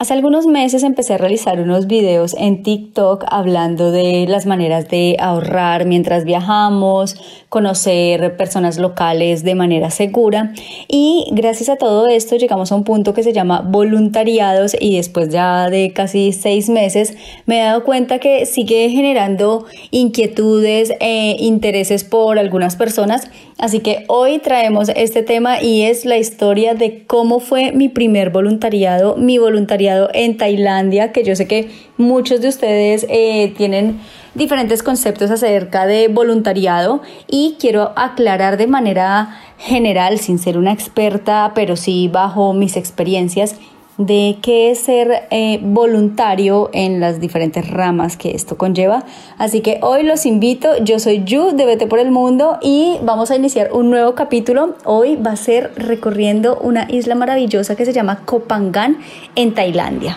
[0.00, 5.18] Hace algunos meses empecé a realizar unos videos en TikTok hablando de las maneras de
[5.20, 7.16] ahorrar mientras viajamos,
[7.50, 10.54] conocer personas locales de manera segura.
[10.88, 15.28] Y gracias a todo esto llegamos a un punto que se llama voluntariados y después
[15.28, 17.12] ya de casi seis meses
[17.44, 23.30] me he dado cuenta que sigue generando inquietudes e intereses por algunas personas.
[23.58, 28.30] Así que hoy traemos este tema y es la historia de cómo fue mi primer
[28.30, 34.00] voluntariado, mi voluntariado en Tailandia que yo sé que muchos de ustedes eh, tienen
[34.34, 41.52] diferentes conceptos acerca de voluntariado y quiero aclarar de manera general, sin ser una experta,
[41.54, 43.56] pero sí bajo mis experiencias,
[44.00, 49.04] de qué es ser eh, voluntario en las diferentes ramas que esto conlleva.
[49.36, 53.30] Así que hoy los invito, yo soy Yu de Vete por el Mundo y vamos
[53.30, 54.74] a iniciar un nuevo capítulo.
[54.84, 58.96] Hoy va a ser recorriendo una isla maravillosa que se llama Kopangan
[59.34, 60.16] en Tailandia.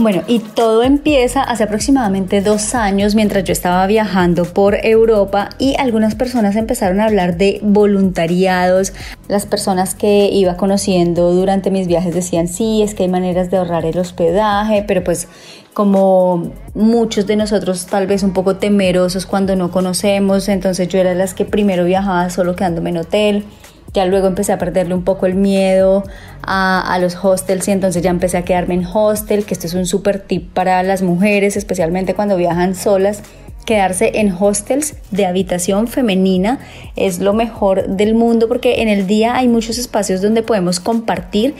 [0.00, 5.76] Bueno, y todo empieza hace aproximadamente dos años mientras yo estaba viajando por Europa y
[5.78, 8.94] algunas personas empezaron a hablar de voluntariados.
[9.28, 13.58] Las personas que iba conociendo durante mis viajes decían, sí, es que hay maneras de
[13.58, 15.28] ahorrar el hospedaje, pero pues
[15.74, 21.14] como muchos de nosotros tal vez un poco temerosos cuando no conocemos, entonces yo era
[21.14, 23.44] las que primero viajaba solo quedándome en hotel.
[23.92, 26.04] Ya luego empecé a perderle un poco el miedo
[26.42, 29.86] a, los hostels y entonces ya empecé a quedarme en hostel, que esto es un
[29.86, 33.22] súper tip para las mujeres, especialmente cuando viajan solas.
[33.66, 36.60] Quedarse en hostels de habitación femenina
[36.96, 41.54] es lo mejor del mundo porque en el día hay muchos espacios donde podemos compartir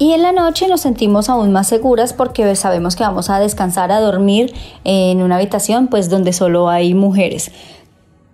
[0.00, 3.90] y en la noche nos sentimos aún más seguras porque sabemos que vamos a descansar,
[3.90, 4.54] a dormir
[4.84, 7.50] en una habitación pues donde solo hay mujeres.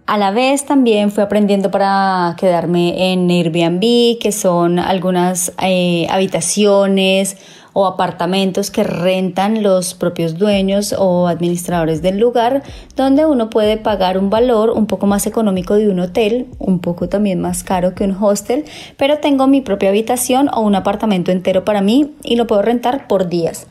[0.07, 7.39] A la vez también fui aprendiendo para quedarme en Airbnb, que son algunas eh, habitaciones
[7.73, 12.63] o apartamentos que rentan los propios dueños o administradores del lugar,
[12.97, 17.09] donde uno puede pagar un valor un poco más económico de un hotel, un poco
[17.09, 18.67] también más caro que un hostel,
[18.99, 23.09] pero tengo mi propia habitación o un apartamento entero para mí y lo puedo rentar
[23.09, 23.69] por días.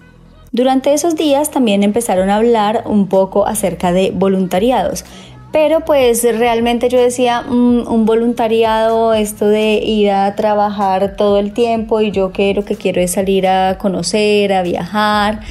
[0.52, 5.04] Durante esos días también empezaron a hablar un poco acerca de voluntariados.
[5.54, 11.54] Pero pues realmente yo decía, mm, un voluntariado, esto de ir a trabajar todo el
[11.54, 15.42] tiempo y yo que lo que quiero es salir a conocer, a viajar,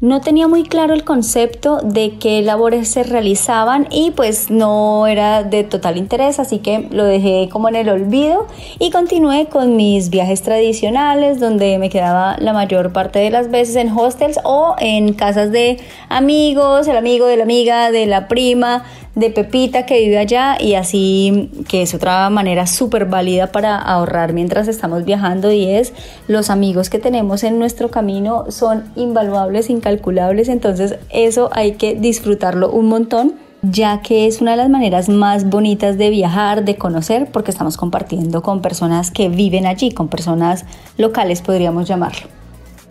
[0.00, 5.42] no tenía muy claro el concepto de qué labores se realizaban y pues no era
[5.42, 8.46] de total interés, así que lo dejé como en el olvido
[8.78, 13.76] y continué con mis viajes tradicionales donde me quedaba la mayor parte de las veces
[13.76, 15.78] en hostels o en casas de
[16.08, 18.84] amigos, el amigo de la amiga, de la prima,
[19.14, 24.32] de Pepita que vive allá y así que es otra manera súper válida para ahorrar
[24.32, 25.92] mientras estamos viajando y es
[26.28, 32.70] los amigos que tenemos en nuestro camino son invaluables, incalculables, entonces eso hay que disfrutarlo
[32.70, 37.30] un montón ya que es una de las maneras más bonitas de viajar, de conocer,
[37.30, 40.64] porque estamos compartiendo con personas que viven allí, con personas
[40.96, 42.39] locales podríamos llamarlo.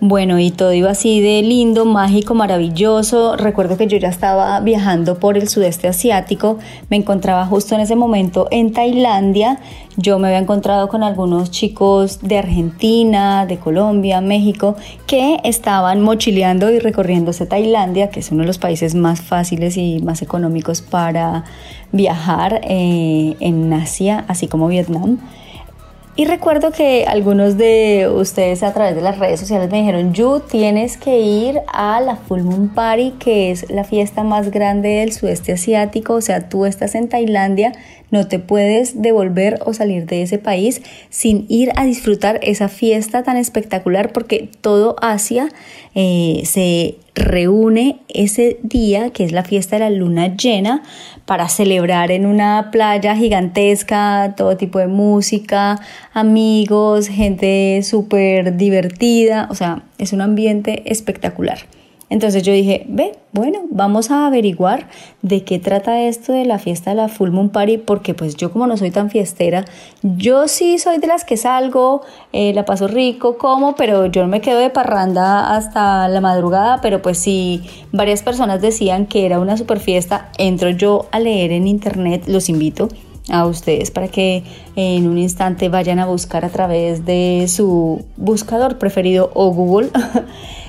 [0.02, 3.36] Bueno, y todo iba así de lindo, mágico, maravilloso.
[3.36, 6.58] Recuerdo que yo ya estaba viajando por el sudeste asiático,
[6.90, 9.60] me encontraba justo en ese momento en Tailandia.
[9.98, 16.72] Yo me había encontrado con algunos chicos de Argentina, de Colombia, México, que estaban mochileando
[16.72, 21.44] y recorriéndose Tailandia, que es uno de los países más fáciles y más económicos para
[21.92, 25.18] viajar eh, en Asia, así como Vietnam.
[26.20, 30.42] Y recuerdo que algunos de ustedes a través de las redes sociales me dijeron, Yu,
[30.42, 35.14] tienes que ir a la Full Moon Party, que es la fiesta más grande del
[35.14, 36.16] sudeste asiático.
[36.16, 37.72] O sea, tú estás en Tailandia,
[38.12, 43.24] no te puedes devolver o salir de ese país sin ir a disfrutar esa fiesta
[43.24, 45.48] tan espectacular porque todo Asia
[45.96, 50.82] eh, se reúne ese día, que es la fiesta de la luna llena,
[51.26, 55.80] para celebrar en una playa gigantesca, todo tipo de música,
[56.14, 61.60] amigos, gente súper divertida, o sea, es un ambiente espectacular.
[62.10, 64.88] Entonces yo dije, ve, bueno, vamos a averiguar
[65.22, 68.52] de qué trata esto de la fiesta de la Full Moon Party, porque pues yo
[68.52, 69.66] como no soy tan fiestera,
[70.02, 72.02] yo sí soy de las que salgo,
[72.34, 77.02] eh, la paso rico, como, pero yo me quedo de parranda hasta la madrugada, pero
[77.02, 77.62] pues si
[77.92, 82.50] varias personas decían que era una super fiesta, entro yo a leer en internet, los
[82.50, 82.90] invito
[83.30, 84.44] a ustedes para que
[84.76, 89.90] en un instante vayan a buscar a través de su buscador preferido o Google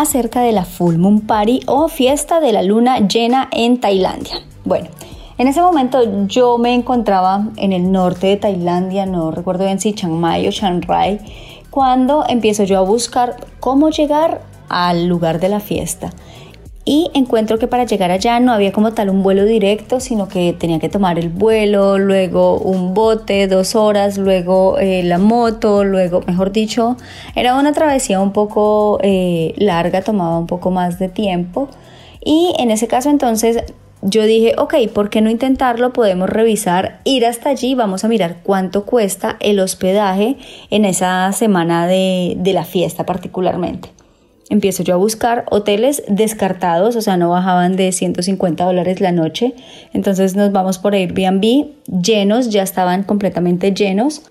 [0.00, 4.36] acerca de la Full Moon Party o fiesta de la luna llena en Tailandia.
[4.64, 4.88] Bueno,
[5.38, 9.92] en ese momento yo me encontraba en el norte de Tailandia, no recuerdo bien si
[9.92, 11.20] Chiang Mai o Chiang Rai,
[11.70, 16.10] cuando empiezo yo a buscar cómo llegar al lugar de la fiesta
[16.90, 20.52] y encuentro que para llegar allá no había como tal un vuelo directo, sino que
[20.52, 26.22] tenía que tomar el vuelo, luego un bote, dos horas, luego eh, la moto, luego,
[26.26, 26.96] mejor dicho,
[27.36, 31.68] era una travesía un poco eh, larga, tomaba un poco más de tiempo.
[32.24, 33.62] Y en ese caso entonces
[34.02, 35.92] yo dije, ok, ¿por qué no intentarlo?
[35.92, 40.38] Podemos revisar, ir hasta allí, vamos a mirar cuánto cuesta el hospedaje
[40.70, 43.99] en esa semana de, de la fiesta particularmente
[44.50, 49.54] empiezo yo a buscar hoteles descartados, o sea, no bajaban de 150 dólares la noche.
[49.94, 54.22] Entonces nos vamos por Airbnb llenos, ya estaban completamente llenos.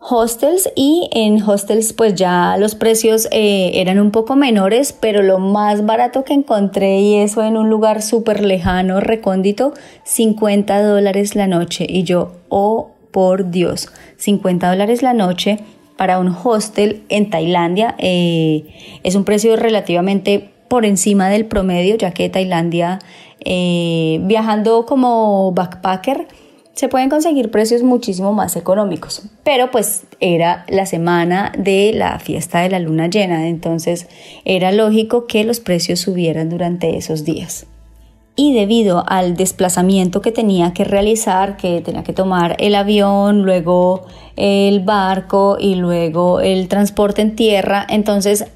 [0.00, 5.38] Hostels y en hostels pues ya los precios eh, eran un poco menores, pero lo
[5.38, 9.74] más barato que encontré y eso en un lugar súper lejano, recóndito,
[10.04, 11.84] 50 dólares la noche.
[11.88, 15.58] Y yo, oh por Dios, 50 dólares la noche
[15.98, 18.64] para un hostel en Tailandia eh,
[19.02, 23.00] es un precio relativamente por encima del promedio, ya que Tailandia,
[23.44, 26.28] eh, viajando como backpacker,
[26.74, 29.22] se pueden conseguir precios muchísimo más económicos.
[29.42, 34.06] Pero pues era la semana de la fiesta de la luna llena, entonces
[34.44, 37.66] era lógico que los precios subieran durante esos días
[38.38, 44.06] y debido al desplazamiento que tenía que realizar, que tenía que tomar el avión, luego
[44.36, 48.46] el barco y luego el transporte en tierra, entonces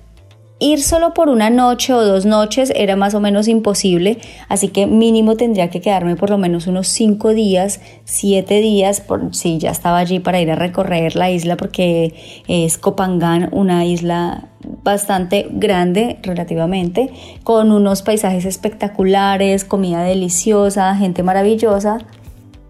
[0.64, 4.19] Ir solo por una noche o dos noches era más o menos imposible,
[4.49, 9.35] así que mínimo tendría que quedarme por lo menos unos cinco días, siete días, por
[9.35, 12.14] si ya estaba allí para ir a recorrer la isla, porque
[12.47, 14.50] es Copangán, una isla
[14.85, 17.11] bastante grande relativamente,
[17.43, 21.99] con unos paisajes espectaculares, comida deliciosa, gente maravillosa,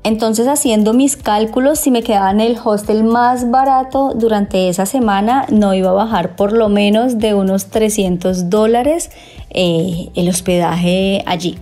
[0.05, 5.47] entonces haciendo mis cálculos, si me quedaba en el hostel más barato durante esa semana,
[5.49, 9.11] no iba a bajar por lo menos de unos 300 dólares
[9.51, 11.57] eh, el hospedaje allí.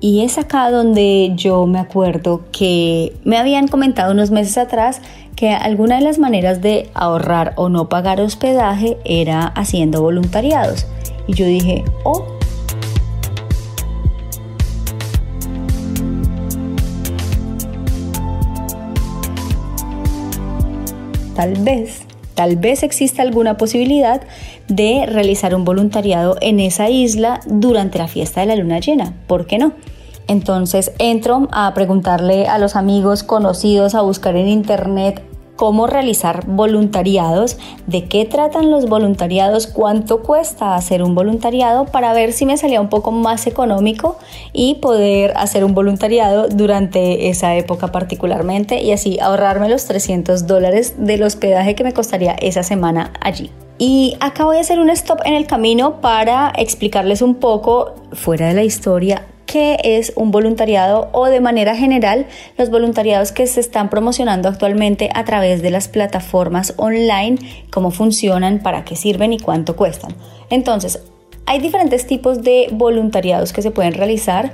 [0.00, 5.00] Y es acá donde yo me acuerdo que me habían comentado unos meses atrás
[5.34, 10.86] que alguna de las maneras de ahorrar o no pagar hospedaje era haciendo voluntariados.
[11.28, 12.37] Y yo dije, oh,
[21.38, 22.02] tal vez,
[22.34, 24.22] tal vez exista alguna posibilidad
[24.66, 29.14] de realizar un voluntariado en esa isla durante la fiesta de la luna llena.
[29.28, 29.74] ¿Por qué no?
[30.26, 35.22] Entonces entro a preguntarle a los amigos conocidos, a buscar en internet
[35.58, 37.58] cómo realizar voluntariados,
[37.88, 42.80] de qué tratan los voluntariados, cuánto cuesta hacer un voluntariado para ver si me salía
[42.80, 44.16] un poco más económico
[44.52, 50.94] y poder hacer un voluntariado durante esa época particularmente y así ahorrarme los 300 dólares
[50.96, 53.50] del hospedaje que me costaría esa semana allí.
[53.78, 58.46] Y acá voy a hacer un stop en el camino para explicarles un poco, fuera
[58.46, 62.26] de la historia, qué es un voluntariado o de manera general
[62.58, 67.38] los voluntariados que se están promocionando actualmente a través de las plataformas online,
[67.70, 70.14] cómo funcionan, para qué sirven y cuánto cuestan.
[70.50, 71.02] Entonces,
[71.46, 74.52] hay diferentes tipos de voluntariados que se pueden realizar.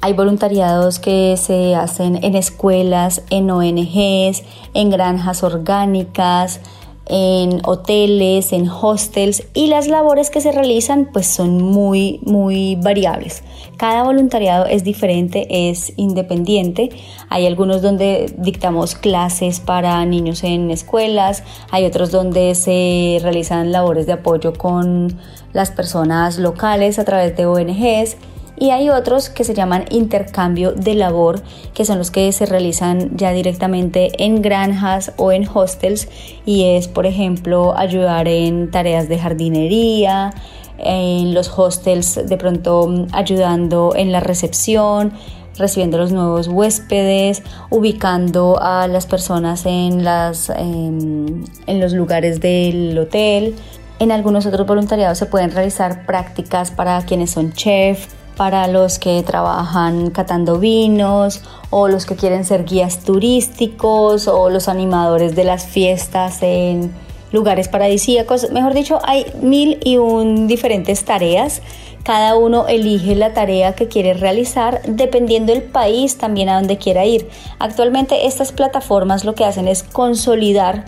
[0.00, 4.42] Hay voluntariados que se hacen en escuelas, en ONGs,
[4.74, 6.60] en granjas orgánicas,
[7.06, 13.42] en hoteles, en hostels y las labores que se realizan pues son muy muy variables.
[13.76, 16.90] Cada voluntariado es diferente, es independiente.
[17.28, 24.06] Hay algunos donde dictamos clases para niños en escuelas, hay otros donde se realizan labores
[24.06, 25.18] de apoyo con
[25.52, 28.16] las personas locales a través de ONGs
[28.56, 31.42] y hay otros que se llaman intercambio de labor,
[31.74, 36.08] que son los que se realizan ya directamente en granjas o en hostels
[36.46, 40.32] y es, por ejemplo, ayudar en tareas de jardinería,
[40.78, 45.12] en los hostels de pronto ayudando en la recepción,
[45.56, 52.96] recibiendo los nuevos huéspedes, ubicando a las personas en, las, en, en los lugares del
[52.98, 53.54] hotel.
[54.00, 59.22] En algunos otros voluntariados se pueden realizar prácticas para quienes son chefs, para los que
[59.22, 65.66] trabajan catando vinos o los que quieren ser guías turísticos o los animadores de las
[65.66, 66.92] fiestas en
[67.32, 68.50] lugares paradisíacos.
[68.50, 71.62] Mejor dicho, hay mil y un diferentes tareas
[72.04, 77.06] cada uno elige la tarea que quiere realizar dependiendo del país también a donde quiera
[77.06, 77.30] ir.
[77.58, 80.84] Actualmente estas plataformas lo que hacen es consolidar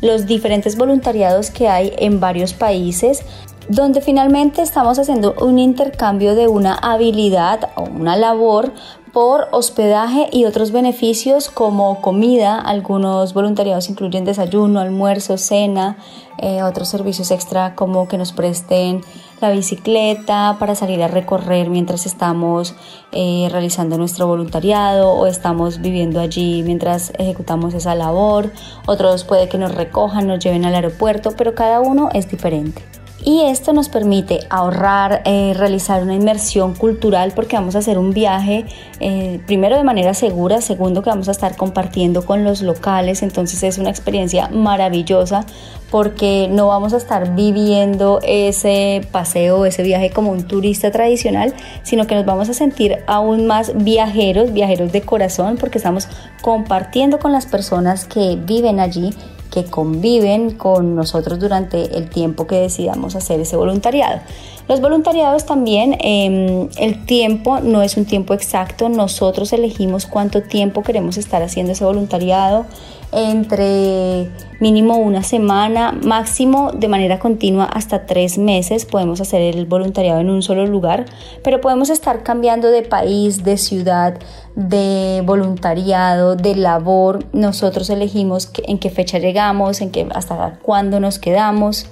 [0.00, 3.22] los diferentes voluntariados que hay en varios países
[3.70, 8.72] donde finalmente estamos haciendo un intercambio de una habilidad o una labor
[9.12, 12.58] por hospedaje y otros beneficios como comida.
[12.60, 15.98] Algunos voluntariados incluyen desayuno, almuerzo, cena,
[16.38, 19.02] eh, otros servicios extra como que nos presten
[19.40, 22.74] la bicicleta para salir a recorrer mientras estamos
[23.12, 28.50] eh, realizando nuestro voluntariado o estamos viviendo allí mientras ejecutamos esa labor.
[28.86, 32.82] Otros puede que nos recojan, nos lleven al aeropuerto, pero cada uno es diferente
[33.24, 38.12] y esto nos permite ahorrar, eh, realizar una inmersión cultural porque vamos a hacer un
[38.12, 38.64] viaje
[39.00, 43.62] eh, primero de manera segura, segundo que vamos a estar compartiendo con los locales, entonces
[43.62, 45.44] es una experiencia maravillosa
[45.90, 52.06] porque no vamos a estar viviendo ese paseo, ese viaje como un turista tradicional, sino
[52.06, 56.08] que nos vamos a sentir aún más viajeros, viajeros de corazón, porque estamos
[56.42, 59.10] compartiendo con las personas que viven allí
[59.50, 64.20] que conviven con nosotros durante el tiempo que decidamos hacer ese voluntariado.
[64.68, 70.82] Los voluntariados también, em, el tiempo no es un tiempo exacto, nosotros elegimos cuánto tiempo
[70.82, 72.66] queremos estar haciendo ese voluntariado,
[73.12, 74.30] entre
[74.60, 80.30] mínimo una semana, máximo de manera continua hasta tres meses podemos hacer el voluntariado en
[80.30, 81.06] un solo lugar,
[81.42, 84.20] pero podemos estar cambiando de país, de ciudad,
[84.68, 87.24] de voluntariado, de labor.
[87.32, 91.86] Nosotros elegimos en qué fecha llegamos, en qué, hasta cuándo nos quedamos.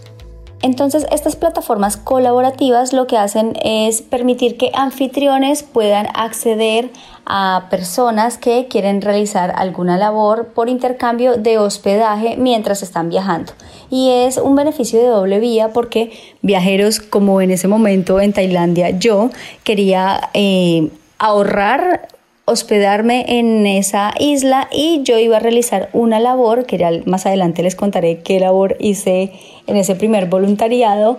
[0.61, 6.91] Entonces, estas plataformas colaborativas lo que hacen es permitir que anfitriones puedan acceder
[7.27, 13.53] a personas que quieren realizar alguna labor por intercambio de hospedaje mientras están viajando.
[13.89, 16.11] Y es un beneficio de doble vía porque
[16.43, 19.31] viajeros como en ese momento en Tailandia yo
[19.63, 22.09] quería eh, ahorrar
[22.49, 27.63] hospedarme en esa isla y yo iba a realizar una labor, que ya más adelante
[27.63, 29.33] les contaré qué labor hice
[29.67, 31.19] en ese primer voluntariado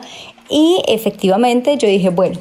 [0.49, 2.39] y efectivamente yo dije, bueno,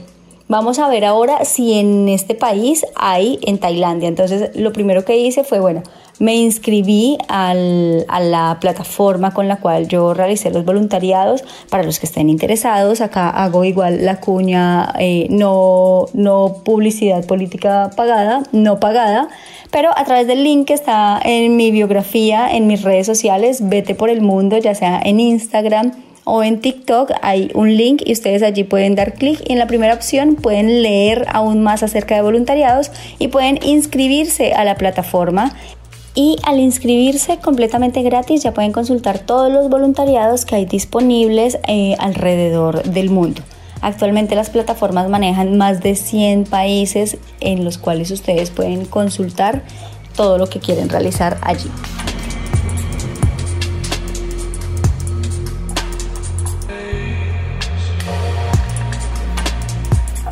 [0.48, 4.08] vamos a ver ahora si en este país hay en Tailandia.
[4.08, 5.82] Entonces lo primero que hice fue, bueno,
[6.18, 11.44] me inscribí a la plataforma con la cual yo realicé los voluntariados.
[11.70, 17.90] Para los que estén interesados, acá hago igual la cuña, eh, no, no publicidad política
[17.96, 19.28] pagada, no pagada,
[19.70, 23.94] pero a través del link que está en mi biografía, en mis redes sociales, vete
[23.94, 25.92] por el mundo, ya sea en Instagram
[26.30, 29.66] o en TikTok hay un link y ustedes allí pueden dar clic y en la
[29.66, 35.54] primera opción pueden leer aún más acerca de voluntariados y pueden inscribirse a la plataforma
[36.18, 41.94] y al inscribirse completamente gratis ya pueden consultar todos los voluntariados que hay disponibles eh,
[42.00, 43.42] alrededor del mundo.
[43.82, 49.62] Actualmente las plataformas manejan más de 100 países en los cuales ustedes pueden consultar
[50.16, 51.70] todo lo que quieren realizar allí.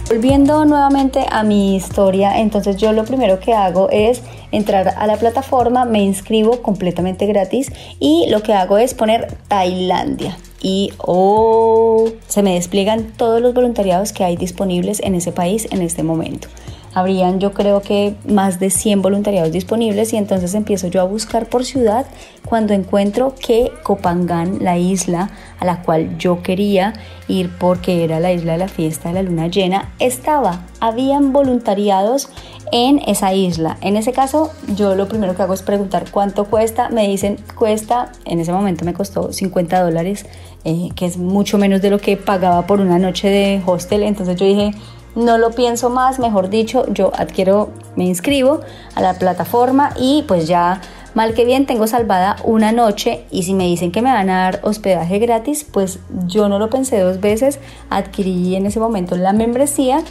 [0.09, 4.23] Volviendo nuevamente a mi historia, entonces yo lo primero que hago es
[4.53, 10.37] entrar a la plataforma, me inscribo completamente gratis y lo que hago es poner Tailandia.
[10.61, 15.83] Y oh, se me despliegan todos los voluntariados que hay disponibles en ese país en
[15.83, 16.49] este momento
[16.97, 21.45] habrían yo creo que más de 100 voluntariados disponibles y entonces empiezo yo a buscar
[21.45, 22.07] por ciudad
[22.47, 25.29] cuando encuentro que Copangán, la isla
[25.61, 26.95] a la cual yo quería
[27.29, 32.31] ir porque era la isla de la fiesta de la luna llena, estaba, habían voluntariados
[32.73, 33.77] en esa isla.
[33.83, 36.89] En ese caso, yo lo primero que hago es preguntar cuánto cuesta.
[36.89, 40.25] Me dicen, cuesta, en ese momento me costó 50 dólares,
[40.65, 44.03] eh, que es mucho menos de lo que pagaba por una noche de hostel.
[44.03, 44.73] Entonces yo dije,
[45.17, 48.61] no lo pienso más, mejor dicho, yo adquiero, me inscribo
[48.95, 50.81] a la plataforma y pues ya
[51.15, 54.43] mal que bien tengo salvada una noche y si me dicen que me van a
[54.43, 57.59] dar hospedaje gratis, pues yo no lo pensé dos veces,
[57.89, 60.03] adquirí en ese momento la membresía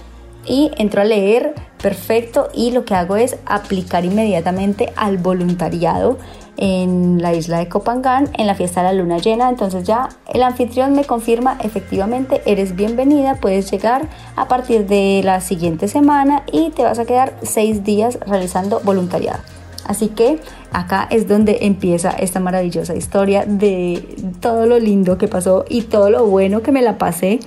[0.46, 6.18] y entro a leer, perfecto, y lo que hago es aplicar inmediatamente al voluntariado
[6.58, 9.50] en la isla de Copangán en la fiesta de la luna llena.
[9.50, 15.42] Entonces ya el anfitrión me confirma efectivamente eres bienvenida, puedes llegar a partir de la
[15.42, 19.40] siguiente semana y te vas a quedar seis días realizando voluntariado.
[19.86, 20.40] Así que
[20.72, 26.10] acá es donde empieza esta maravillosa historia de todo lo lindo que pasó y todo
[26.10, 27.40] lo bueno que me la pasé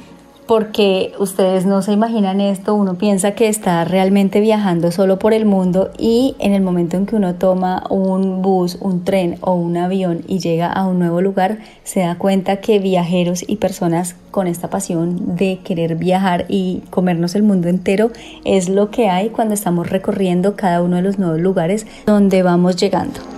[0.49, 5.45] porque ustedes no se imaginan esto, uno piensa que está realmente viajando solo por el
[5.45, 9.77] mundo y en el momento en que uno toma un bus, un tren o un
[9.77, 14.47] avión y llega a un nuevo lugar, se da cuenta que viajeros y personas con
[14.47, 18.11] esta pasión de querer viajar y comernos el mundo entero
[18.47, 22.77] es lo que hay cuando estamos recorriendo cada uno de los nuevos lugares donde vamos
[22.77, 23.38] llegando.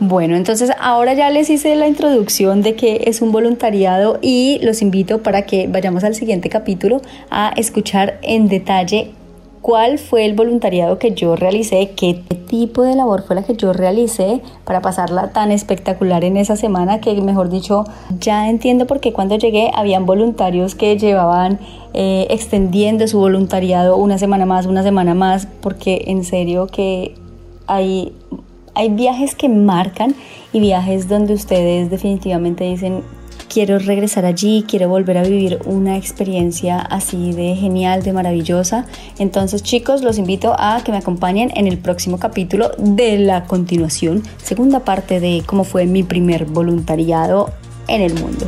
[0.00, 4.80] Bueno, entonces ahora ya les hice la introducción de qué es un voluntariado y los
[4.80, 9.10] invito para que vayamos al siguiente capítulo a escuchar en detalle
[9.60, 12.14] cuál fue el voluntariado que yo realicé, qué
[12.46, 17.00] tipo de labor fue la que yo realicé para pasarla tan espectacular en esa semana
[17.00, 17.84] que mejor dicho
[18.20, 21.58] ya entiendo por qué cuando llegué habían voluntarios que llevaban
[21.92, 27.16] eh, extendiendo su voluntariado una semana más, una semana más, porque en serio que
[27.66, 28.12] hay
[28.78, 30.14] hay viajes que marcan
[30.52, 33.02] y viajes donde ustedes definitivamente dicen,
[33.52, 38.86] quiero regresar allí, quiero volver a vivir una experiencia así de genial, de maravillosa.
[39.18, 44.22] Entonces chicos, los invito a que me acompañen en el próximo capítulo de la continuación,
[44.40, 47.50] segunda parte de cómo fue mi primer voluntariado
[47.88, 48.46] en el mundo.